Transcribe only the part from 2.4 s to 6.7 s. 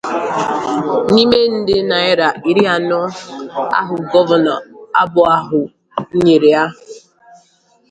iri anọ ahụ Gọvanọ abụọ ahụ nyere ha